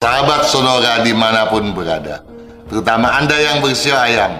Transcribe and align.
Sahabat 0.00 0.48
Sonora 0.48 1.04
di 1.04 1.12
mana 1.12 1.44
pun 1.52 1.76
berada, 1.76 2.24
terutama 2.72 3.20
Anda 3.20 3.36
yang 3.36 3.60
bersio 3.60 3.92
ayam, 3.92 4.32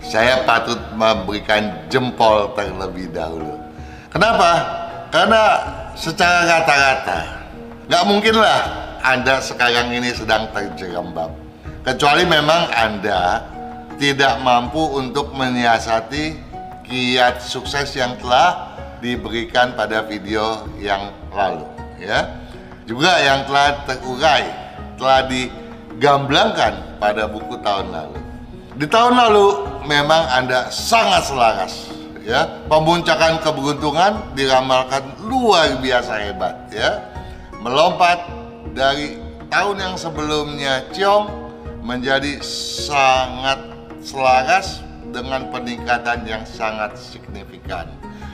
saya 0.00 0.40
patut 0.48 0.80
memberikan 0.96 1.84
jempol 1.92 2.48
terlebih 2.56 3.12
dahulu. 3.12 3.60
Kenapa? 4.08 4.64
Karena 5.12 5.60
secara 6.00 6.48
rata-rata, 6.48 7.44
nggak 7.92 8.04
mungkinlah 8.08 8.60
Anda 9.04 9.44
sekarang 9.44 9.92
ini 9.92 10.16
sedang 10.16 10.48
terjerembab. 10.48 11.28
Kecuali 11.84 12.24
memang 12.24 12.72
Anda 12.72 13.44
tidak 14.00 14.40
mampu 14.40 14.96
untuk 14.96 15.36
menyiasati 15.36 16.40
kiat 16.88 17.44
sukses 17.44 17.92
yang 17.92 18.16
telah 18.16 18.80
diberikan 19.04 19.76
pada 19.76 20.08
video 20.08 20.64
yang 20.80 21.12
lalu. 21.36 21.68
Ya, 22.00 22.32
juga 22.88 23.12
yang 23.20 23.44
telah 23.44 23.84
terurai 23.84 24.61
telah 25.02 25.26
digamblangkan 25.26 27.02
pada 27.02 27.26
buku 27.26 27.58
tahun 27.58 27.90
lalu. 27.90 28.22
Di 28.78 28.86
tahun 28.86 29.18
lalu 29.18 29.46
memang 29.90 30.22
Anda 30.30 30.70
sangat 30.70 31.26
selaras 31.26 31.90
ya. 32.22 32.46
Pemuncakan 32.70 33.42
keberuntungan 33.42 34.38
diramalkan 34.38 35.02
luar 35.26 35.74
biasa 35.82 36.22
hebat 36.22 36.54
ya. 36.70 37.02
Melompat 37.58 38.22
dari 38.78 39.18
tahun 39.50 39.76
yang 39.82 39.94
sebelumnya 39.98 40.86
ciong 40.94 41.26
menjadi 41.82 42.38
sangat 42.86 43.58
selaras 44.06 44.86
dengan 45.10 45.50
peningkatan 45.50 46.22
yang 46.30 46.46
sangat 46.46 46.94
signifikan. 46.94 47.90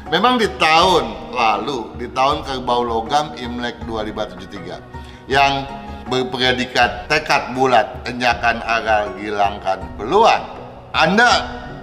Memang 0.08 0.40
di 0.40 0.48
tahun 0.60 1.32
lalu, 1.32 1.96
di 2.00 2.08
tahun 2.12 2.44
kerbau 2.44 2.84
logam 2.84 3.36
Imlek 3.36 3.76
2573 3.84 5.28
yang 5.28 5.68
berpredikat 6.08 7.06
tekad 7.06 7.52
bulat, 7.54 7.86
enyakan 8.08 8.60
agar 8.64 9.12
hilangkan 9.20 9.84
peluang. 9.94 10.42
Anda 10.96 11.30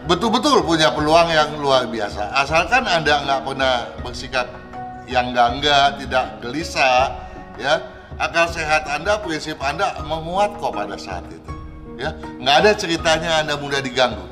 betul-betul 0.10 0.66
punya 0.66 0.92
peluang 0.92 1.30
yang 1.30 1.56
luar 1.62 1.86
biasa. 1.88 2.34
Asalkan 2.34 2.86
Anda 2.90 3.24
nggak 3.24 3.42
pernah 3.46 3.76
bersikap 4.02 4.50
yang 5.06 5.32
enggak 5.32 6.02
tidak 6.02 6.42
gelisah, 6.42 7.14
ya. 7.62 7.82
Akal 8.16 8.48
sehat 8.48 8.88
Anda, 8.88 9.20
prinsip 9.20 9.60
Anda 9.60 10.00
menguat 10.08 10.56
kok 10.58 10.72
pada 10.72 10.96
saat 10.96 11.28
itu. 11.28 11.52
Ya, 11.96 12.16
nggak 12.40 12.56
ada 12.64 12.72
ceritanya 12.76 13.32
Anda 13.44 13.54
mudah 13.60 13.84
diganggu. 13.84 14.24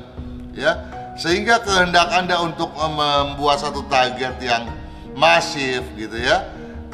Ya, 0.56 0.78
sehingga 1.14 1.60
kehendak 1.62 2.10
Anda 2.10 2.40
untuk 2.42 2.72
membuat 2.74 3.62
satu 3.62 3.84
target 3.86 4.40
yang 4.42 4.66
masif 5.14 5.86
gitu 5.94 6.18
ya 6.18 6.42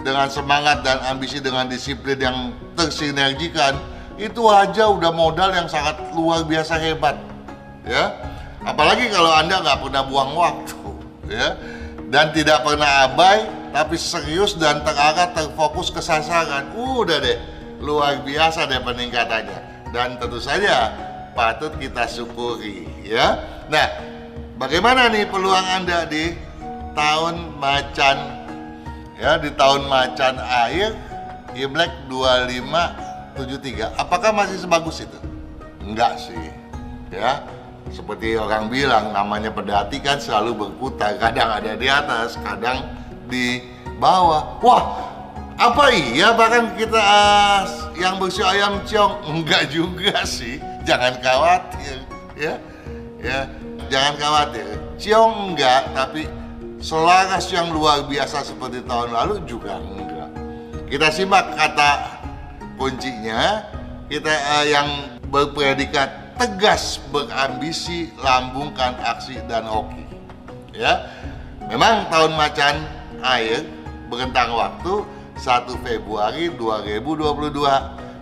dengan 0.00 0.28
semangat 0.32 0.82
dan 0.82 1.00
ambisi 1.06 1.38
dengan 1.40 1.68
disiplin 1.68 2.16
yang 2.16 2.36
tersinergikan 2.76 3.76
itu 4.20 4.44
aja 4.52 4.88
udah 4.88 5.12
modal 5.12 5.48
yang 5.52 5.64
sangat 5.64 5.96
luar 6.12 6.44
biasa 6.44 6.76
hebat 6.76 7.16
ya. 7.88 8.12
Apalagi 8.60 9.08
kalau 9.08 9.32
anda 9.32 9.64
nggak 9.64 9.80
pernah 9.80 10.02
buang 10.04 10.32
waktu 10.36 10.80
ya. 11.32 11.56
Dan 12.10 12.34
tidak 12.34 12.66
pernah 12.66 13.06
abai 13.06 13.46
tapi 13.70 13.94
serius 13.94 14.58
dan 14.58 14.82
terarah 14.82 15.30
terfokus 15.32 15.88
ke 15.88 16.02
sasaran. 16.04 16.74
Udah 16.76 17.22
deh 17.22 17.38
luar 17.80 18.20
biasa 18.20 18.68
deh 18.68 18.82
peningkatannya. 18.84 19.88
Dan 19.94 20.20
tentu 20.20 20.36
saja 20.36 20.92
patut 21.32 21.72
kita 21.80 22.04
syukuri 22.04 22.84
ya. 23.00 23.40
Nah 23.72 23.88
bagaimana 24.60 25.08
nih 25.08 25.24
peluang 25.32 25.64
anda 25.64 26.04
di 26.04 26.36
tahun 26.92 27.56
macan 27.56 28.39
ya 29.20 29.36
di 29.36 29.52
tahun 29.52 29.84
macan 29.84 30.40
air 30.40 30.96
Imlek 31.52 31.92
2573 32.08 34.00
apakah 34.00 34.32
masih 34.32 34.56
sebagus 34.64 35.04
itu? 35.04 35.20
enggak 35.84 36.14
sih 36.20 36.48
ya. 37.10 37.42
Seperti 37.90 38.38
orang 38.38 38.70
bilang 38.70 39.10
namanya 39.10 39.50
pedati 39.50 39.98
kan 39.98 40.22
selalu 40.22 40.54
berputar 40.54 41.18
kadang 41.18 41.50
ada 41.58 41.74
di 41.74 41.90
atas 41.90 42.38
kadang 42.38 42.86
di 43.26 43.66
bawah. 43.98 44.62
Wah 44.62 44.84
apa 45.58 45.90
iya 45.92 46.30
bahkan 46.32 46.70
kita 46.78 46.96
uh, 46.96 47.66
yang 47.98 48.22
bersih 48.22 48.46
ayam 48.46 48.78
ciong? 48.86 49.26
Enggak 49.26 49.74
juga 49.74 50.22
sih 50.22 50.62
jangan 50.86 51.18
khawatir 51.18 51.98
ya. 52.38 52.54
Ya 53.18 53.50
jangan 53.90 54.14
khawatir. 54.22 54.66
Ciong 55.00 55.52
enggak 55.52 55.90
tapi 55.90 56.30
selaras 56.80 57.52
yang 57.52 57.70
luar 57.70 58.08
biasa 58.08 58.40
seperti 58.42 58.80
tahun 58.88 59.12
lalu 59.12 59.44
juga 59.44 59.76
enggak. 59.78 60.32
Kita 60.88 61.12
simak 61.12 61.54
kata 61.54 62.18
kuncinya, 62.80 63.62
kita 64.08 64.32
uh, 64.32 64.66
yang 64.66 64.88
berpredikat 65.28 66.34
tegas, 66.40 66.98
berambisi, 67.12 68.10
lambungkan 68.18 68.96
aksi 69.04 69.38
dan 69.46 69.68
hoki. 69.68 70.08
Ya, 70.72 71.04
memang 71.68 72.08
tahun 72.08 72.32
macan 72.34 72.88
air 73.20 73.62
berentang 74.08 74.56
waktu 74.56 75.04
1 75.36 75.84
Februari 75.84 76.48
2022 76.56 77.28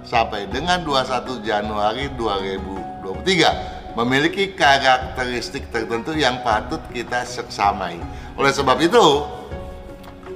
sampai 0.03 0.51
dengan 0.51 0.83
21 0.83 1.47
Januari 1.47 2.11
2023 2.19 3.78
memiliki 3.97 4.53
karakteristik 4.53 5.71
tertentu 5.73 6.13
yang 6.13 6.41
patut 6.45 6.81
kita 6.93 7.25
seksamai. 7.25 7.97
Oleh 8.37 8.53
sebab 8.53 8.77
itu, 8.83 9.25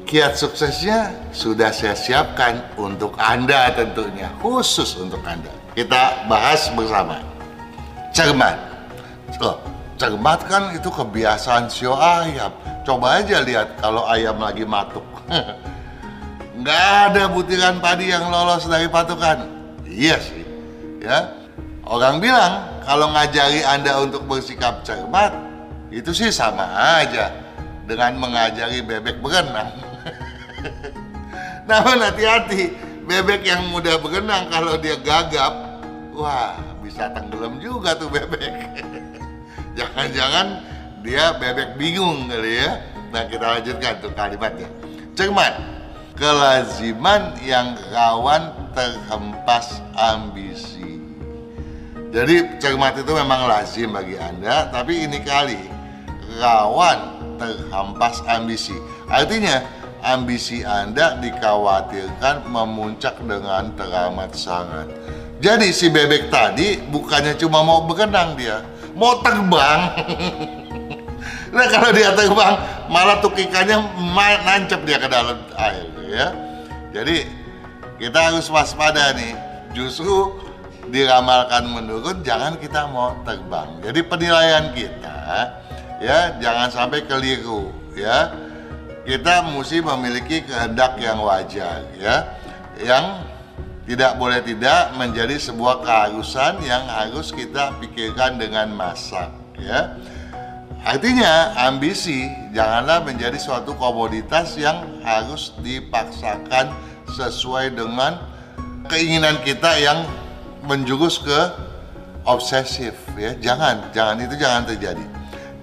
kiat 0.09 0.37
suksesnya 0.37 1.13
sudah 1.33 1.73
saya 1.73 1.97
siapkan 1.97 2.65
untuk 2.77 3.17
Anda 3.21 3.73
tentunya, 3.77 4.33
khusus 4.41 4.97
untuk 4.97 5.21
Anda. 5.25 5.53
Kita 5.73 6.29
bahas 6.29 6.69
bersama. 6.73 7.21
Cermat. 8.13 8.57
Oh, 9.41 9.57
cermat 9.97 10.45
kan 10.45 10.77
itu 10.77 10.93
kebiasaan 10.93 11.73
sio 11.73 11.97
ayam. 11.97 12.53
Coba 12.85 13.25
aja 13.25 13.41
lihat 13.41 13.81
kalau 13.81 14.05
ayam 14.05 14.37
lagi 14.37 14.69
matuk. 14.69 15.05
Nggak 16.61 16.85
ada 17.09 17.23
butiran 17.33 17.81
padi 17.81 18.13
yang 18.13 18.29
lolos 18.29 18.69
dari 18.69 18.87
patukan. 18.87 19.49
Iya 19.89 20.21
sih. 20.21 20.45
Ya, 21.03 21.43
Orang 21.83 22.23
bilang 22.23 22.72
kalau 22.83 23.11
ngajari 23.15 23.63
Anda 23.63 24.03
untuk 24.03 24.27
bersikap 24.27 24.83
cermat 24.83 25.33
itu 25.93 26.11
sih 26.11 26.33
sama 26.33 26.65
aja 27.03 27.31
dengan 27.87 28.17
mengajari 28.17 28.81
bebek 28.81 29.21
berenang. 29.21 29.71
Namun 31.69 32.01
hati-hati, 32.03 32.75
bebek 33.07 33.45
yang 33.47 33.71
mudah 33.71 34.01
berenang 34.01 34.49
kalau 34.51 34.79
dia 34.81 34.97
gagap, 34.99 35.53
wah 36.17 36.57
bisa 36.81 37.13
tenggelam 37.13 37.61
juga 37.61 37.95
tuh 37.95 38.09
bebek. 38.09 38.51
Jangan-jangan 39.79 40.47
dia 41.05 41.37
bebek 41.37 41.77
bingung 41.77 42.27
kali 42.31 42.63
ya. 42.63 42.81
Nah 43.13 43.29
kita 43.29 43.61
lanjutkan 43.61 43.95
tuh 44.01 44.13
kalimatnya. 44.17 44.69
Cermat, 45.13 45.55
kelaziman 46.17 47.37
yang 47.45 47.77
rawan 47.93 48.49
terhempas 48.73 49.85
ambisi 49.93 50.92
jadi 52.13 52.61
cermat 52.61 53.01
itu 53.01 53.09
memang 53.17 53.49
lazim 53.49 53.89
bagi 53.97 54.21
Anda, 54.21 54.69
tapi 54.69 55.09
ini 55.09 55.25
kali 55.25 55.57
rawan 56.37 57.17
terhampas 57.41 58.21
ambisi. 58.29 58.77
Artinya 59.09 59.65
ambisi 60.05 60.61
Anda 60.61 61.17
dikhawatirkan 61.25 62.53
memuncak 62.53 63.17
dengan 63.25 63.73
teramat 63.81 64.37
sangat. 64.37 64.93
Jadi 65.41 65.73
si 65.73 65.89
bebek 65.89 66.29
tadi 66.29 66.85
bukannya 66.85 67.33
cuma 67.41 67.65
mau 67.65 67.89
berenang 67.89 68.37
dia, 68.37 68.61
mau 68.93 69.17
terbang. 69.25 69.81
nah 71.57 71.67
kalau 71.73 71.97
dia 71.97 72.13
terbang, 72.13 72.55
malah 72.93 73.25
tukikannya 73.25 73.89
nancep 74.45 74.85
dia 74.85 75.01
ke 75.01 75.09
dalam 75.09 75.41
air 75.57 75.89
ya. 76.13 76.29
Jadi 76.93 77.25
kita 77.97 78.21
harus 78.21 78.53
waspada 78.53 79.17
nih. 79.17 79.33
Justru 79.73 80.52
diramalkan 80.91 81.71
menurun 81.71 82.25
jangan 82.27 82.59
kita 82.59 82.91
mau 82.91 83.15
terbang. 83.23 83.69
Jadi 83.85 84.01
penilaian 84.03 84.75
kita 84.75 85.19
ya 86.03 86.35
jangan 86.43 86.69
sampai 86.73 87.07
keliru 87.07 87.71
ya. 87.95 88.35
Kita 89.03 89.43
mesti 89.51 89.83
memiliki 89.83 90.47
kehendak 90.47 90.99
yang 91.03 91.23
wajar 91.23 91.87
ya. 91.99 92.39
Yang 92.79 93.27
tidak 93.83 94.15
boleh 94.15 94.39
tidak 94.47 94.95
menjadi 94.95 95.37
sebuah 95.43 95.83
keharusan 95.83 96.63
yang 96.63 96.87
harus 96.87 97.35
kita 97.35 97.75
pikirkan 97.83 98.39
dengan 98.39 98.71
masak 98.75 99.31
ya. 99.59 99.99
Artinya 100.83 101.55
ambisi 101.71 102.27
janganlah 102.51 103.07
menjadi 103.07 103.39
suatu 103.39 103.75
komoditas 103.79 104.59
yang 104.59 105.03
harus 105.07 105.55
dipaksakan 105.63 106.75
sesuai 107.07 107.79
dengan 107.79 108.19
keinginan 108.91 109.39
kita 109.47 109.79
yang 109.79 110.03
menjurus 110.67 111.19
ke 111.23 111.41
obsesif 112.23 112.95
ya 113.19 113.35
jangan 113.43 113.91
jangan 113.91 114.17
itu 114.23 114.35
jangan 114.39 114.63
terjadi 114.67 115.05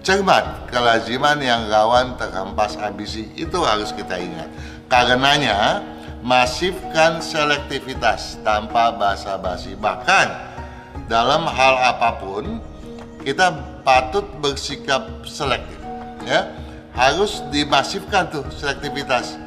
cermat 0.04 0.68
kelaziman 0.72 1.40
yang 1.40 1.68
rawan 1.72 2.16
terhempas 2.20 2.76
ambisi 2.80 3.32
itu 3.36 3.60
harus 3.64 3.96
kita 3.96 4.20
ingat 4.20 4.50
karenanya 4.92 5.84
masifkan 6.20 7.24
selektivitas 7.24 8.40
tanpa 8.44 8.92
basa-basi. 8.92 9.76
Bahkan 9.80 10.28
dalam 11.08 11.48
hal 11.48 11.76
apa 11.96 12.20
pun 12.20 12.60
kita 13.24 13.56
patut 13.84 14.26
bersikap 14.44 15.24
selektif, 15.24 15.80
ya. 16.28 16.52
Harus 16.90 17.40
dimasifkan 17.54 18.28
tuh 18.28 18.44
selektivitas. 18.52 19.40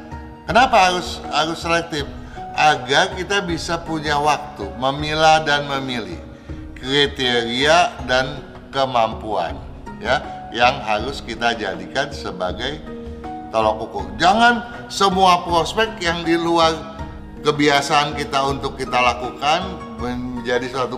Kenapa 0.49 0.89
harus 0.89 1.21
harus 1.29 1.59
selektif? 1.61 2.07
Agar 2.53 3.17
kita 3.17 3.41
bisa 3.41 3.81
punya 3.81 4.21
waktu 4.21 4.69
memilah 4.77 5.41
dan 5.41 5.65
memilih 5.65 6.21
kriteria 6.77 8.05
dan 8.05 8.45
kemampuan, 8.69 9.57
ya, 9.97 10.21
yang 10.53 10.77
harus 10.85 11.17
kita 11.25 11.57
jadikan 11.57 12.13
sebagai 12.13 12.77
tolok 13.49 13.89
ukur. 13.89 14.05
Jangan 14.21 14.85
semua 14.85 15.41
prospek 15.45 15.97
yang 16.01 16.21
di 16.21 16.37
luar 16.37 16.93
kebiasaan 17.41 18.13
kita 18.13 18.39
untuk 18.45 18.77
kita 18.77 19.01
lakukan 19.01 19.77
menjadi 19.97 20.69
suatu 20.69 20.97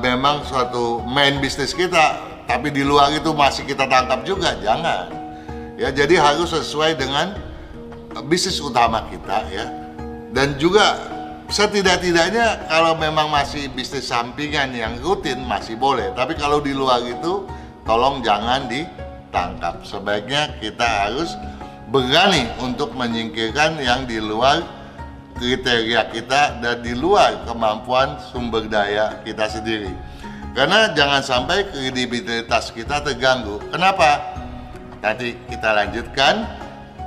memang 0.00 0.42
suatu 0.42 1.02
main 1.06 1.38
bisnis 1.38 1.70
kita, 1.70 2.18
tapi 2.50 2.74
di 2.74 2.82
luar 2.82 3.14
itu 3.14 3.30
masih 3.30 3.62
kita 3.62 3.86
tangkap 3.86 4.26
juga. 4.26 4.58
Jangan. 4.58 5.12
Ya, 5.78 5.88
jadi 5.94 6.20
harus 6.20 6.52
sesuai 6.52 6.98
dengan 6.98 7.38
bisnis 8.28 8.60
utama 8.60 9.06
kita 9.08 9.46
ya. 9.48 9.79
Dan 10.30 10.54
juga 10.62 10.98
setidak-tidaknya 11.50 12.70
kalau 12.70 12.94
memang 12.94 13.26
masih 13.34 13.66
bisnis 13.74 14.06
sampingan 14.06 14.70
yang 14.70 14.94
rutin 15.02 15.42
masih 15.42 15.74
boleh, 15.74 16.14
tapi 16.14 16.38
kalau 16.38 16.62
di 16.62 16.70
luar 16.70 17.02
itu 17.02 17.42
tolong 17.82 18.22
jangan 18.22 18.70
ditangkap. 18.70 19.82
Sebaiknya 19.82 20.54
kita 20.62 20.86
harus 20.86 21.34
berani 21.90 22.46
untuk 22.62 22.94
menyingkirkan 22.94 23.82
yang 23.82 24.06
di 24.06 24.22
luar 24.22 24.62
kriteria 25.34 26.14
kita 26.14 26.62
dan 26.62 26.78
di 26.78 26.94
luar 26.94 27.42
kemampuan 27.50 28.14
sumber 28.30 28.70
daya 28.70 29.18
kita 29.26 29.50
sendiri. 29.50 29.90
Karena 30.54 30.94
jangan 30.94 31.22
sampai 31.22 31.66
kredibilitas 31.70 32.70
kita 32.70 33.02
terganggu. 33.02 33.58
Kenapa? 33.74 34.38
Nanti 35.02 35.34
kita 35.50 35.74
lanjutkan 35.74 36.46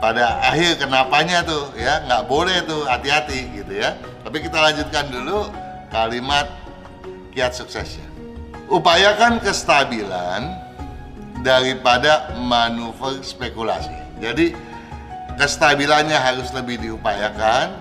pada 0.03 0.44
akhir 0.44 0.83
kenapanya 0.83 1.47
tuh 1.47 1.71
ya 1.79 2.03
nggak 2.03 2.27
boleh 2.27 2.59
tuh 2.67 2.83
hati-hati 2.83 3.47
gitu 3.55 3.79
ya. 3.79 3.95
Tapi 4.27 4.44
kita 4.44 4.59
lanjutkan 4.59 5.07
dulu 5.07 5.47
kalimat 5.95 6.51
kiat 7.31 7.55
suksesnya. 7.55 8.03
Upayakan 8.67 9.39
kestabilan 9.39 10.59
daripada 11.39 12.35
manuver 12.35 13.23
spekulasi. 13.23 13.95
Jadi 14.19 14.51
kestabilannya 15.39 16.19
harus 16.19 16.51
lebih 16.51 16.83
diupayakan, 16.83 17.71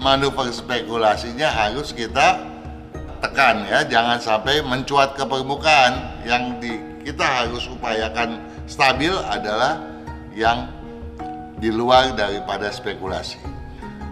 manuver 0.00 0.48
spekulasinya 0.56 1.52
harus 1.52 1.92
kita 1.92 2.40
tekan 3.20 3.68
ya, 3.68 3.84
jangan 3.84 4.16
sampai 4.16 4.64
mencuat 4.64 5.12
ke 5.12 5.28
permukaan. 5.28 6.24
Yang 6.24 6.44
di, 6.64 6.72
kita 7.04 7.24
harus 7.44 7.68
upayakan 7.68 8.40
stabil 8.64 9.12
adalah 9.28 9.76
yang 10.32 10.75
di 11.56 11.72
luar 11.72 12.12
daripada 12.12 12.68
spekulasi. 12.68 13.40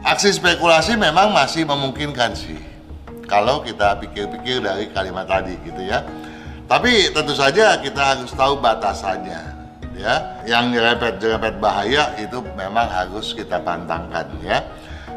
Aksi 0.05 0.37
spekulasi 0.37 0.97
memang 1.01 1.33
masih 1.33 1.65
memungkinkan 1.65 2.37
sih 2.37 2.61
kalau 3.25 3.65
kita 3.65 3.97
pikir-pikir 4.05 4.61
dari 4.61 4.93
kalimat 4.93 5.25
tadi 5.25 5.57
gitu 5.65 5.81
ya. 5.81 6.05
Tapi 6.65 7.13
tentu 7.13 7.37
saja 7.37 7.77
kita 7.81 8.17
harus 8.17 8.33
tahu 8.33 8.57
batasannya 8.61 9.55
ya 9.95 10.43
yang 10.45 10.75
nyerempet-nyerempet 10.75 11.63
bahaya 11.63 12.13
itu 12.19 12.43
memang 12.59 12.91
harus 12.91 13.33
kita 13.33 13.63
pantangkan 13.63 14.27
ya 14.43 14.59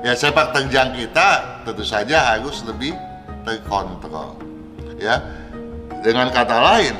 ya 0.06 0.14
sepak 0.14 0.54
terjang 0.54 0.94
kita 0.94 1.62
tentu 1.66 1.82
saja 1.82 2.38
harus 2.38 2.62
lebih 2.64 2.94
terkontrol 3.42 4.38
ya 5.02 5.18
dengan 6.06 6.30
kata 6.30 6.58
lain 6.62 6.96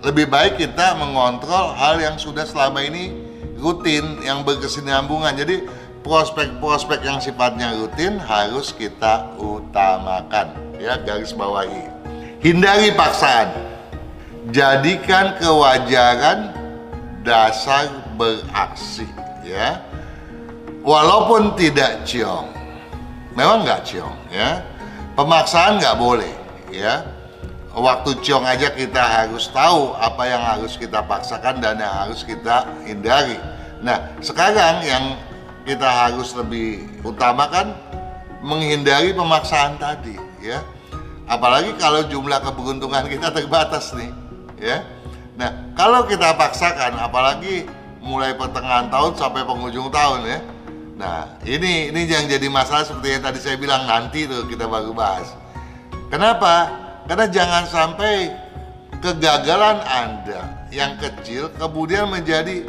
lebih 0.00 0.28
baik 0.28 0.56
kita 0.56 0.96
mengontrol 0.96 1.76
hal 1.76 2.00
yang 2.00 2.16
sudah 2.16 2.48
selama 2.48 2.80
ini 2.84 3.23
rutin 3.64 4.20
yang 4.20 4.44
berkesinambungan. 4.44 5.32
Jadi 5.32 5.64
prospek-prospek 6.04 7.00
yang 7.00 7.16
sifatnya 7.16 7.72
rutin 7.72 8.20
harus 8.20 8.76
kita 8.76 9.32
utamakan. 9.40 10.52
Ya 10.76 11.00
garis 11.00 11.32
bawahi. 11.32 11.88
Hindari 12.44 12.92
paksaan. 12.92 13.48
Jadikan 14.52 15.40
kewajaran 15.40 16.52
dasar 17.24 17.88
beraksi 18.20 19.08
ya. 19.40 19.80
Walaupun 20.84 21.56
tidak 21.56 22.04
ciong. 22.04 22.52
Memang 23.32 23.64
nggak 23.64 23.88
ciong 23.88 24.28
ya. 24.28 24.60
Pemaksaan 25.16 25.80
nggak 25.80 25.96
boleh 25.96 26.34
ya. 26.68 27.00
Waktu 27.74 28.20
ciong 28.22 28.44
aja 28.44 28.70
kita 28.70 29.02
harus 29.02 29.48
tahu 29.50 29.96
apa 29.98 30.22
yang 30.28 30.44
harus 30.44 30.76
kita 30.78 31.00
paksakan 31.02 31.58
dan 31.58 31.80
yang 31.80 31.90
harus 31.90 32.22
kita 32.22 32.70
hindari 32.86 33.34
nah 33.84 34.16
sekarang 34.24 34.80
yang 34.80 35.04
kita 35.68 35.84
harus 35.84 36.32
lebih 36.32 36.88
utamakan 37.04 37.76
menghindari 38.40 39.12
pemaksaan 39.12 39.76
tadi 39.76 40.16
ya 40.40 40.64
apalagi 41.28 41.76
kalau 41.76 42.00
jumlah 42.08 42.40
keberuntungan 42.40 43.04
kita 43.12 43.28
terbatas 43.28 43.92
nih 43.92 44.12
ya 44.56 44.80
Nah, 45.34 45.50
kalau 45.74 46.06
kita 46.06 46.34
paksakan, 46.38 46.94
apalagi 46.98 47.66
mulai 47.98 48.38
pertengahan 48.38 48.86
tahun 48.86 49.18
sampai 49.18 49.42
penghujung 49.42 49.90
tahun 49.90 50.20
ya. 50.30 50.38
Nah, 50.94 51.26
ini 51.42 51.90
ini 51.90 52.06
yang 52.06 52.30
jadi 52.30 52.46
masalah 52.46 52.86
seperti 52.86 53.18
yang 53.18 53.24
tadi 53.26 53.38
saya 53.42 53.58
bilang 53.58 53.82
nanti 53.82 54.30
tuh 54.30 54.46
kita 54.46 54.70
baru 54.70 54.94
bahas. 54.94 55.34
Kenapa? 56.06 56.70
Karena 57.10 57.26
jangan 57.26 57.66
sampai 57.66 58.30
kegagalan 59.02 59.82
Anda 59.82 60.70
yang 60.70 60.94
kecil 61.02 61.50
kemudian 61.58 62.06
menjadi 62.06 62.62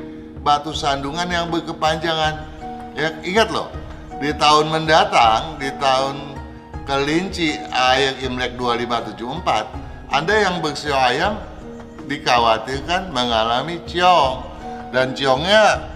batu 0.46 0.70
sandungan 0.78 1.26
yang 1.26 1.50
berkepanjangan. 1.50 2.46
Ya, 2.94 3.10
ingat 3.26 3.50
loh, 3.50 3.74
di 4.22 4.30
tahun 4.38 4.70
mendatang, 4.70 5.58
di 5.58 5.74
tahun 5.82 6.38
kelinci 6.86 7.58
air 7.74 8.14
Imlek 8.22 8.54
2574, 8.62 10.14
Anda 10.14 10.34
yang 10.38 10.62
bersio 10.62 10.94
ayam 10.94 11.42
dikhawatirkan 12.06 13.10
mengalami 13.10 13.82
ciong 13.90 14.46
dan 14.94 15.18
ciongnya 15.18 15.90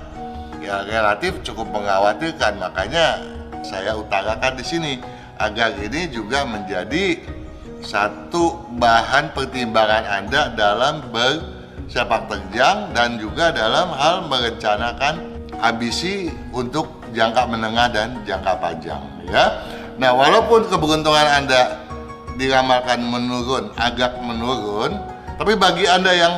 ya 0.60 0.81
relatif 0.90 1.40
cukup 1.46 1.69
mengkhawatirkan 1.69 2.57
makanya 2.57 3.22
saya 3.62 3.94
utarakan 3.94 4.57
di 4.57 4.66
sini 4.66 4.94
agar 5.38 5.78
ini 5.78 6.10
juga 6.10 6.44
menjadi 6.50 7.22
satu 7.86 8.68
bahan 8.75 9.31
pertimbangan 9.38 10.25
Anda 10.25 10.51
dalam 10.58 11.06
bersepak 11.89 12.29
terjang 12.29 12.93
dan 12.93 13.17
juga 13.17 13.50
dalam 13.50 13.89
hal 13.89 14.29
merencanakan 14.29 15.25
ambisi 15.58 16.29
untuk 16.53 16.86
jangka 17.17 17.50
menengah 17.50 17.89
dan 17.89 18.22
jangka 18.29 18.62
panjang 18.62 19.01
ya. 19.25 19.65
Nah, 19.98 20.13
walaupun 20.13 20.69
keberuntungan 20.69 21.25
Anda 21.25 21.81
diramalkan 22.38 23.01
menurun, 23.01 23.74
agak 23.74 24.22
menurun, 24.22 25.01
tapi 25.41 25.58
bagi 25.58 25.89
Anda 25.89 26.13
yang 26.13 26.34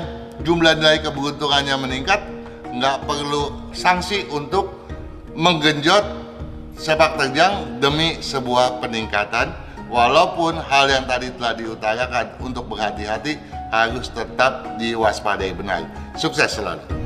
jumlah 0.48 0.80
nilai 0.80 1.04
keberuntungannya 1.04 1.76
meningkat, 1.84 2.24
nggak 2.72 3.04
perlu 3.04 3.76
sanksi 3.76 4.32
untuk 4.32 4.72
menggenjot 5.36 6.08
sepak 6.80 7.20
terjang 7.20 7.84
demi 7.84 8.24
sebuah 8.24 8.80
peningkatan 8.80 9.52
walaupun 9.92 10.64
hal 10.64 10.88
yang 10.88 11.04
tadi 11.04 11.28
telah 11.36 11.54
diutarakan 11.60 12.40
untuk 12.40 12.72
berhati-hati 12.72 13.60
harus 13.72 14.12
tetap 14.12 14.78
diwaspadai 14.78 15.56
benar. 15.56 15.88
Sukses 16.20 16.60
selalu. 16.60 17.01